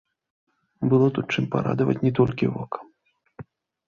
[0.93, 2.79] Было тут чым парадаваць не толькі вока.